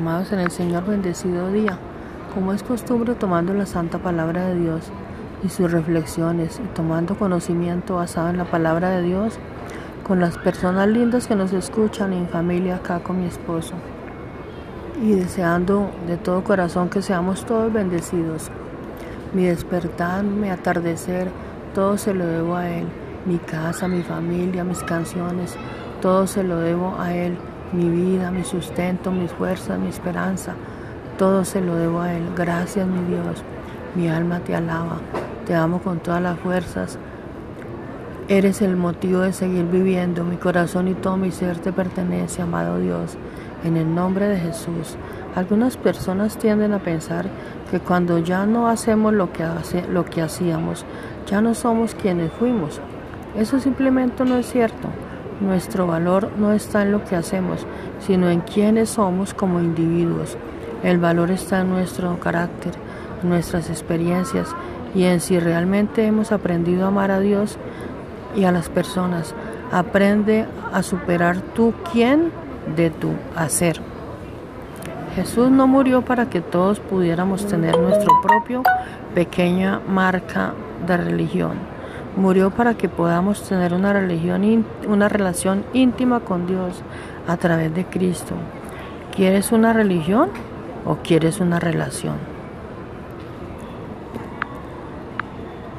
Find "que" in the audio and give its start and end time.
11.26-11.34, 16.88-17.02, 47.70-47.80, 49.32-49.42, 50.04-50.22, 57.02-57.16, 76.28-76.42, 82.74-82.88